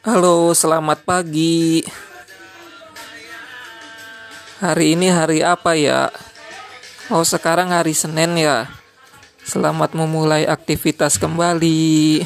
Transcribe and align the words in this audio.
Halo, 0.00 0.56
selamat 0.56 1.04
pagi. 1.04 1.84
Hari 4.56 4.96
ini 4.96 5.12
hari 5.12 5.44
apa 5.44 5.76
ya? 5.76 6.08
Oh, 7.12 7.20
sekarang 7.20 7.68
hari 7.68 7.92
Senin 7.92 8.32
ya. 8.40 8.64
Selamat 9.44 9.92
memulai 9.92 10.48
aktivitas 10.48 11.20
kembali. 11.20 12.24